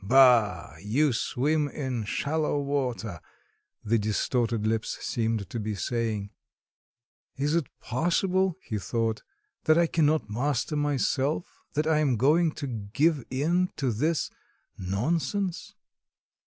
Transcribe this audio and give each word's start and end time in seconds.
"Bah: 0.03 0.77
you 0.81 1.13
swim 1.13 1.67
in 1.67 2.05
shallow 2.05 2.57
water," 2.59 3.21
the 3.83 3.99
distorted 3.99 4.65
lips 4.65 4.97
seemed 4.99 5.47
to 5.51 5.59
be 5.59 5.75
saying. 5.75 6.31
"Is 7.37 7.53
it 7.53 7.67
possible," 7.79 8.55
he 8.63 8.79
thought, 8.79 9.21
"that 9.65 9.77
I 9.77 9.85
cannot 9.85 10.27
master 10.27 10.75
myself, 10.75 11.61
that 11.73 11.85
I 11.85 11.99
am 11.99 12.15
going 12.17 12.53
to 12.53 12.65
give 12.65 13.23
in 13.29 13.69
to 13.75 13.91
this... 13.91 14.31
nonsense?" 14.75 15.75